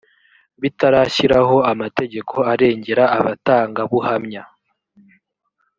bitarashyiraho 0.61 1.55
amategeko 1.71 2.35
arengera 2.51 3.03
abatanga 3.19 3.81
buhamya 3.91 4.43